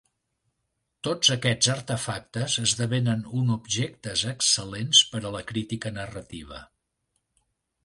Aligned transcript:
Tots 1.07 1.29
aquests 1.35 1.69
artefactes 1.73 2.55
esdevenen 2.63 3.21
un 3.43 3.53
objectes 3.57 4.25
excel·lents 4.33 5.05
per 5.13 5.23
a 5.31 5.35
la 5.39 5.45
crítica 5.53 5.95
narrativa. 6.01 6.65